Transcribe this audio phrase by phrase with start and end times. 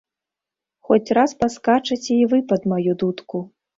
[0.87, 3.37] Хоць раз паскачаце і вы пад маю дудку.